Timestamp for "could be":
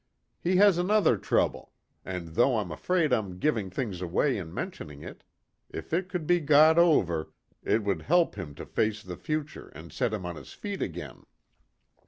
6.09-6.39